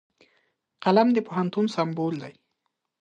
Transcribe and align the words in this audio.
قلم 0.83 1.07
د 1.13 1.17
پوهنتون 1.27 1.65
سمبول 1.75 2.15
دی 2.23 2.33